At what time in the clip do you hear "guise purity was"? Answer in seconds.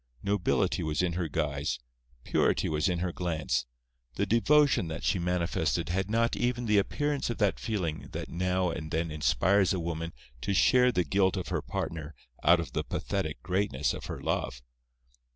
1.27-2.89